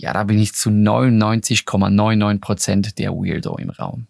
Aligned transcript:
Ja, 0.00 0.12
da 0.14 0.24
bin 0.24 0.38
ich 0.38 0.54
zu 0.54 0.70
99,99% 0.70 2.96
der 2.96 3.10
Weirdo 3.10 3.58
im 3.58 3.68
Raum. 3.68 4.06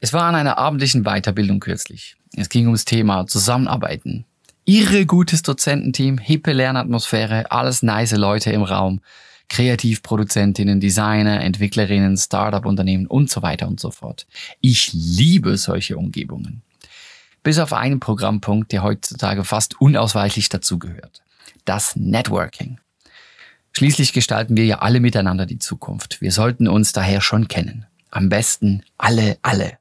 Es 0.00 0.14
war 0.14 0.22
an 0.22 0.36
einer 0.36 0.56
abendlichen 0.56 1.04
Weiterbildung 1.04 1.60
kürzlich. 1.60 2.16
Es 2.34 2.48
ging 2.48 2.64
ums 2.64 2.86
Thema 2.86 3.26
Zusammenarbeiten. 3.26 4.24
Irre 4.64 5.04
gutes 5.04 5.42
Dozententeam, 5.42 6.16
hippe 6.16 6.52
Lernatmosphäre, 6.52 7.50
alles 7.50 7.82
nice 7.82 8.12
Leute 8.12 8.52
im 8.52 8.62
Raum. 8.62 9.02
Kreativproduzentinnen, 9.48 10.80
Designer, 10.80 11.40
Entwicklerinnen, 11.42 12.16
Startup-Unternehmen 12.16 13.06
und 13.06 13.30
so 13.30 13.42
weiter 13.42 13.68
und 13.68 13.80
so 13.80 13.90
fort. 13.90 14.26
Ich 14.60 14.92
liebe 14.92 15.56
solche 15.56 15.96
Umgebungen. 15.96 16.62
Bis 17.42 17.58
auf 17.58 17.72
einen 17.72 18.00
Programmpunkt, 18.00 18.72
der 18.72 18.82
heutzutage 18.82 19.44
fast 19.44 19.80
unausweichlich 19.80 20.48
dazugehört. 20.48 21.22
Das 21.64 21.94
Networking. 21.94 22.80
Schließlich 23.72 24.12
gestalten 24.12 24.56
wir 24.56 24.64
ja 24.64 24.78
alle 24.78 25.00
miteinander 25.00 25.46
die 25.46 25.58
Zukunft. 25.58 26.20
Wir 26.20 26.32
sollten 26.32 26.66
uns 26.66 26.92
daher 26.92 27.20
schon 27.20 27.46
kennen. 27.46 27.86
Am 28.10 28.28
besten 28.28 28.82
alle, 28.96 29.38
alle. 29.42 29.78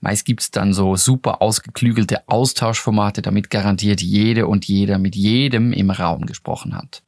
Meist 0.00 0.24
gibt's 0.24 0.50
dann 0.50 0.72
so 0.72 0.96
super 0.96 1.42
ausgeklügelte 1.42 2.28
Austauschformate, 2.28 3.20
damit 3.20 3.50
garantiert 3.50 4.00
jede 4.00 4.46
und 4.46 4.64
jeder 4.64 4.98
mit 4.98 5.14
jedem 5.14 5.72
im 5.72 5.90
Raum 5.90 6.26
gesprochen 6.26 6.76
hat. 6.76 7.02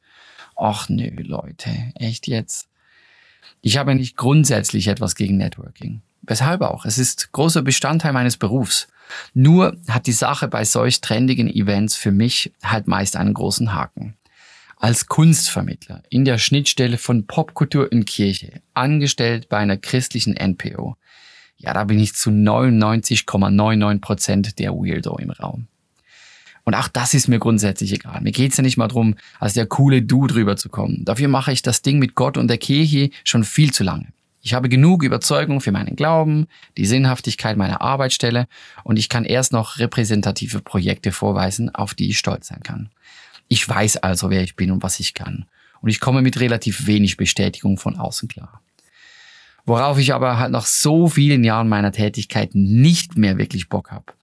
Ach 0.55 0.89
nö, 0.89 1.09
Leute, 1.17 1.69
echt 1.95 2.27
jetzt? 2.27 2.69
Ich 3.61 3.77
habe 3.77 3.95
nicht 3.95 4.15
grundsätzlich 4.15 4.87
etwas 4.87 5.15
gegen 5.15 5.37
Networking. 5.37 6.01
Weshalb 6.21 6.61
auch? 6.61 6.85
Es 6.85 6.97
ist 6.97 7.31
großer 7.31 7.61
Bestandteil 7.61 8.13
meines 8.13 8.37
Berufs. 8.37 8.87
Nur 9.33 9.77
hat 9.87 10.07
die 10.07 10.11
Sache 10.11 10.47
bei 10.47 10.65
solch 10.65 11.01
trendigen 11.01 11.47
Events 11.47 11.95
für 11.95 12.11
mich 12.11 12.51
halt 12.63 12.87
meist 12.87 13.15
einen 13.15 13.33
großen 13.33 13.73
Haken. 13.73 14.15
Als 14.77 15.07
Kunstvermittler 15.07 16.03
in 16.09 16.25
der 16.25 16.37
Schnittstelle 16.37 16.97
von 16.97 17.27
Popkultur 17.27 17.89
und 17.91 18.05
Kirche, 18.05 18.61
angestellt 18.73 19.49
bei 19.49 19.57
einer 19.57 19.77
christlichen 19.77 20.35
NPO, 20.35 20.95
ja, 21.57 21.73
da 21.73 21.85
bin 21.85 21.99
ich 21.99 22.13
zu 22.13 22.29
99,99 22.29 24.01
Prozent 24.01 24.59
der 24.59 24.73
Weirdo 24.73 25.17
im 25.17 25.31
Raum. 25.31 25.67
Und 26.65 26.73
auch 26.73 26.87
das 26.87 27.13
ist 27.13 27.27
mir 27.27 27.39
grundsätzlich 27.39 27.93
egal. 27.93 28.21
Mir 28.21 28.31
geht's 28.31 28.57
ja 28.57 28.63
nicht 28.63 28.75
mal 28.77 28.87
drum, 28.87 29.15
als 29.39 29.53
der 29.53 29.67
coole 29.67 30.01
Du 30.01 30.27
drüber 30.27 30.57
zu 30.57 30.67
kommen. 30.67 31.05
Dafür 31.05 31.27
mache 31.27 31.51
ich 31.51 31.61
das 31.61 31.83
Ding 31.83 31.99
mit 31.99 32.15
Gott 32.15 32.37
und 32.37 32.47
der 32.47 32.57
Kirche 32.57 33.11
schon 33.23 33.43
viel 33.43 33.71
zu 33.71 33.83
lange. 33.83 34.07
Ich 34.41 34.53
habe 34.53 34.69
genug 34.69 35.03
Überzeugung 35.03 35.61
für 35.61 35.71
meinen 35.71 35.95
Glauben, 35.95 36.47
die 36.77 36.85
Sinnhaftigkeit 36.85 37.57
meiner 37.57 37.81
Arbeitsstelle 37.81 38.47
und 38.83 38.97
ich 38.97 39.09
kann 39.09 39.25
erst 39.25 39.51
noch 39.51 39.79
repräsentative 39.79 40.59
Projekte 40.59 41.11
vorweisen, 41.11 41.73
auf 41.73 41.93
die 41.93 42.09
ich 42.09 42.19
stolz 42.19 42.47
sein 42.47 42.61
kann. 42.61 42.89
Ich 43.47 43.67
weiß 43.67 43.97
also, 43.97 44.29
wer 44.29 44.43
ich 44.43 44.55
bin 44.55 44.71
und 44.71 44.83
was 44.83 44.99
ich 44.99 45.13
kann. 45.13 45.45
Und 45.81 45.89
ich 45.89 45.99
komme 45.99 46.21
mit 46.21 46.39
relativ 46.39 46.87
wenig 46.87 47.17
Bestätigung 47.17 47.77
von 47.77 47.95
außen 47.95 48.27
klar. 48.27 48.61
Worauf 49.65 49.97
ich 49.97 50.13
aber 50.13 50.37
halt 50.37 50.51
nach 50.51 50.65
so 50.65 51.07
vielen 51.07 51.43
Jahren 51.43 51.67
meiner 51.67 51.91
Tätigkeit 51.91 52.53
nicht 52.53 53.17
mehr 53.17 53.37
wirklich 53.37 53.67
Bock 53.67 53.91
habe, 53.91 54.13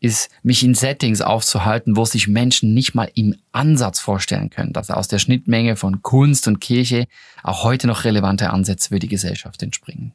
ist, 0.00 0.30
mich 0.42 0.62
in 0.62 0.74
Settings 0.74 1.20
aufzuhalten, 1.20 1.96
wo 1.96 2.04
sich 2.04 2.28
Menschen 2.28 2.74
nicht 2.74 2.94
mal 2.94 3.10
im 3.14 3.36
Ansatz 3.52 3.98
vorstellen 4.00 4.50
können, 4.50 4.72
dass 4.72 4.90
aus 4.90 5.08
der 5.08 5.18
Schnittmenge 5.18 5.76
von 5.76 6.02
Kunst 6.02 6.46
und 6.48 6.60
Kirche 6.60 7.06
auch 7.42 7.64
heute 7.64 7.86
noch 7.86 8.04
relevante 8.04 8.50
Ansätze 8.50 8.90
für 8.90 8.98
die 8.98 9.08
Gesellschaft 9.08 9.62
entspringen. 9.62 10.12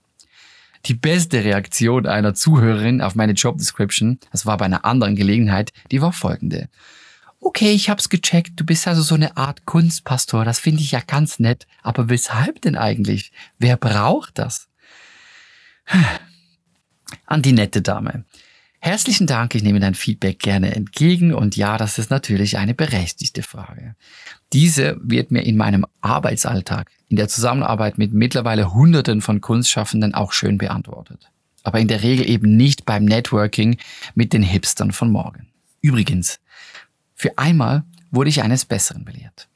Die 0.85 0.93
beste 0.93 1.43
Reaktion 1.43 2.07
einer 2.07 2.33
Zuhörerin 2.33 3.01
auf 3.01 3.15
meine 3.15 3.33
Job 3.33 3.57
Description, 3.57 4.19
das 4.31 4.45
war 4.45 4.57
bei 4.57 4.65
einer 4.65 4.85
anderen 4.85 5.15
Gelegenheit, 5.15 5.71
die 5.91 6.01
war 6.01 6.11
folgende. 6.11 6.69
Okay, 7.39 7.71
ich 7.71 7.89
hab's 7.89 8.09
gecheckt, 8.09 8.59
du 8.59 8.65
bist 8.65 8.87
also 8.87 9.01
so 9.01 9.15
eine 9.15 9.35
Art 9.37 9.65
Kunstpastor, 9.65 10.45
das 10.45 10.59
finde 10.59 10.81
ich 10.81 10.91
ja 10.91 11.01
ganz 11.05 11.39
nett, 11.39 11.67
aber 11.81 12.09
weshalb 12.09 12.61
denn 12.61 12.75
eigentlich? 12.75 13.31
Wer 13.57 13.77
braucht 13.77 14.37
das? 14.37 14.69
An 17.25 17.41
die 17.41 17.51
nette 17.51 17.81
Dame. 17.81 18.25
Herzlichen 18.83 19.27
Dank, 19.27 19.53
ich 19.53 19.61
nehme 19.61 19.79
dein 19.79 19.93
Feedback 19.93 20.39
gerne 20.39 20.73
entgegen 20.73 21.35
und 21.35 21.55
ja, 21.55 21.77
das 21.77 21.99
ist 21.99 22.09
natürlich 22.09 22.57
eine 22.57 22.73
berechtigte 22.73 23.43
Frage. 23.43 23.95
Diese 24.53 24.97
wird 25.03 25.29
mir 25.29 25.41
in 25.41 25.55
meinem 25.55 25.85
Arbeitsalltag, 26.01 26.89
in 27.07 27.15
der 27.15 27.27
Zusammenarbeit 27.27 27.99
mit 27.99 28.11
mittlerweile 28.11 28.73
Hunderten 28.73 29.21
von 29.21 29.39
Kunstschaffenden 29.39 30.15
auch 30.15 30.33
schön 30.33 30.57
beantwortet. 30.57 31.29
Aber 31.61 31.79
in 31.79 31.87
der 31.87 32.01
Regel 32.01 32.27
eben 32.27 32.57
nicht 32.57 32.83
beim 32.83 33.05
Networking 33.05 33.77
mit 34.15 34.33
den 34.33 34.41
Hipstern 34.41 34.91
von 34.91 35.11
morgen. 35.11 35.49
Übrigens, 35.81 36.39
für 37.13 37.37
einmal 37.37 37.83
wurde 38.09 38.31
ich 38.31 38.41
eines 38.41 38.65
Besseren 38.65 39.05
belehrt. 39.05 39.47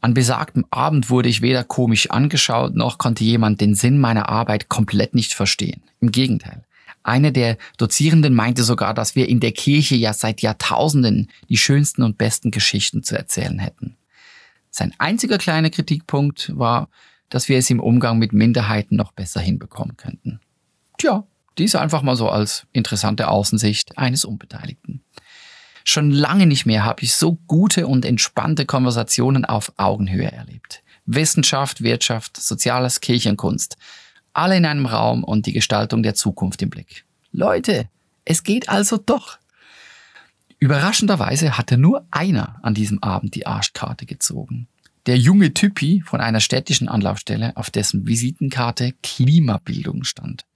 An 0.00 0.14
besagtem 0.14 0.64
Abend 0.70 1.10
wurde 1.10 1.28
ich 1.28 1.42
weder 1.42 1.64
komisch 1.64 2.08
angeschaut, 2.08 2.76
noch 2.76 2.98
konnte 2.98 3.24
jemand 3.24 3.60
den 3.60 3.74
Sinn 3.74 3.98
meiner 3.98 4.28
Arbeit 4.28 4.68
komplett 4.68 5.12
nicht 5.12 5.34
verstehen. 5.34 5.82
Im 6.00 6.12
Gegenteil. 6.12 6.62
Eine 7.04 7.32
der 7.32 7.58
Dozierenden 7.76 8.34
meinte 8.34 8.64
sogar, 8.64 8.94
dass 8.94 9.14
wir 9.14 9.28
in 9.28 9.38
der 9.38 9.52
Kirche 9.52 9.94
ja 9.94 10.14
seit 10.14 10.40
Jahrtausenden 10.40 11.30
die 11.50 11.58
schönsten 11.58 12.02
und 12.02 12.18
besten 12.18 12.50
Geschichten 12.50 13.02
zu 13.02 13.16
erzählen 13.16 13.58
hätten. 13.58 13.96
Sein 14.70 14.92
einziger 14.98 15.38
kleiner 15.38 15.70
Kritikpunkt 15.70 16.50
war, 16.56 16.88
dass 17.28 17.48
wir 17.48 17.58
es 17.58 17.68
im 17.70 17.78
Umgang 17.78 18.18
mit 18.18 18.32
Minderheiten 18.32 18.96
noch 18.96 19.12
besser 19.12 19.40
hinbekommen 19.40 19.96
könnten. 19.96 20.40
Tja, 20.98 21.26
dies 21.58 21.76
einfach 21.76 22.02
mal 22.02 22.16
so 22.16 22.30
als 22.30 22.66
interessante 22.72 23.28
Außensicht 23.28 23.98
eines 23.98 24.24
Unbeteiligten. 24.24 25.02
Schon 25.84 26.10
lange 26.10 26.46
nicht 26.46 26.64
mehr 26.64 26.84
habe 26.84 27.02
ich 27.02 27.14
so 27.14 27.34
gute 27.46 27.86
und 27.86 28.06
entspannte 28.06 28.64
Konversationen 28.64 29.44
auf 29.44 29.72
Augenhöhe 29.76 30.32
erlebt. 30.32 30.82
Wissenschaft, 31.04 31.82
Wirtschaft, 31.82 32.38
Soziales, 32.38 33.00
Kirchenkunst 33.00 33.76
alle 34.34 34.56
in 34.56 34.66
einem 34.66 34.86
Raum 34.86 35.24
und 35.24 35.46
die 35.46 35.52
Gestaltung 35.52 36.02
der 36.02 36.14
Zukunft 36.14 36.60
im 36.62 36.70
Blick. 36.70 37.04
Leute, 37.32 37.88
es 38.24 38.42
geht 38.42 38.68
also 38.68 38.96
doch. 38.96 39.38
Überraschenderweise 40.58 41.58
hatte 41.58 41.76
nur 41.76 42.06
einer 42.10 42.58
an 42.62 42.74
diesem 42.74 43.02
Abend 43.02 43.34
die 43.34 43.46
Arschkarte 43.46 44.06
gezogen. 44.06 44.68
Der 45.06 45.18
junge 45.18 45.52
Typi 45.52 46.02
von 46.06 46.20
einer 46.20 46.40
städtischen 46.40 46.88
Anlaufstelle, 46.88 47.56
auf 47.56 47.70
dessen 47.70 48.06
Visitenkarte 48.06 48.94
Klimabildung 49.02 50.04
stand. 50.04 50.46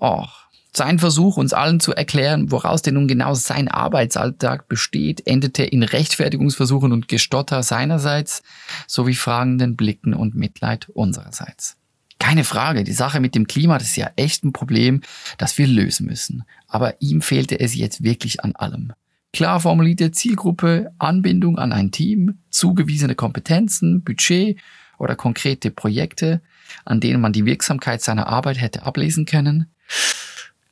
Och, 0.00 0.46
sein 0.76 0.98
Versuch, 0.98 1.38
uns 1.38 1.54
allen 1.54 1.80
zu 1.80 1.94
erklären, 1.94 2.52
woraus 2.52 2.82
denn 2.82 2.94
nun 2.94 3.08
genau 3.08 3.32
sein 3.34 3.68
Arbeitsalltag 3.68 4.68
besteht, 4.68 5.26
endete 5.26 5.64
in 5.64 5.82
Rechtfertigungsversuchen 5.82 6.92
und 6.92 7.08
Gestotter 7.08 7.62
seinerseits 7.62 8.42
sowie 8.86 9.14
fragenden 9.14 9.74
Blicken 9.74 10.12
und 10.12 10.34
Mitleid 10.34 10.90
unsererseits. 10.90 11.76
Keine 12.18 12.44
Frage, 12.44 12.84
die 12.84 12.92
Sache 12.92 13.20
mit 13.20 13.34
dem 13.34 13.46
Klima, 13.46 13.78
das 13.78 13.88
ist 13.88 13.96
ja 13.96 14.10
echt 14.16 14.44
ein 14.44 14.52
Problem, 14.52 15.02
das 15.38 15.58
wir 15.58 15.66
lösen 15.66 16.06
müssen. 16.06 16.44
Aber 16.66 17.00
ihm 17.00 17.20
fehlte 17.20 17.60
es 17.60 17.74
jetzt 17.74 18.02
wirklich 18.02 18.42
an 18.42 18.54
allem. 18.56 18.92
Klar 19.32 19.60
formulierte 19.60 20.12
Zielgruppe, 20.12 20.92
Anbindung 20.98 21.58
an 21.58 21.72
ein 21.72 21.90
Team, 21.90 22.38
zugewiesene 22.50 23.14
Kompetenzen, 23.14 24.02
Budget 24.02 24.58
oder 24.98 25.14
konkrete 25.14 25.70
Projekte, 25.70 26.40
an 26.86 27.00
denen 27.00 27.20
man 27.20 27.34
die 27.34 27.44
Wirksamkeit 27.44 28.00
seiner 28.00 28.28
Arbeit 28.28 28.60
hätte 28.60 28.84
ablesen 28.84 29.26
können. 29.26 29.66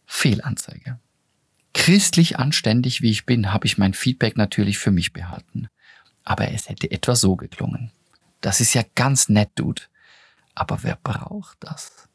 Fehlanzeige. 0.07 0.99
Christlich 1.75 2.39
anständig 2.39 3.03
wie 3.03 3.11
ich 3.11 3.27
bin, 3.27 3.53
habe 3.53 3.67
ich 3.67 3.77
mein 3.77 3.93
Feedback 3.93 4.37
natürlich 4.37 4.79
für 4.79 4.93
mich 4.93 5.13
behalten. 5.13 5.69
Aber 6.23 6.51
es 6.51 6.69
hätte 6.69 6.91
etwa 6.91 7.17
so 7.17 7.37
geklungen. 7.37 7.91
Das 8.41 8.61
ist 8.61 8.73
ja 8.75 8.83
ganz 8.95 9.29
nett, 9.29 9.51
Dude. 9.57 9.83
Aber 10.55 10.83
wer 10.83 10.97
braucht 11.03 11.59
das? 11.61 12.09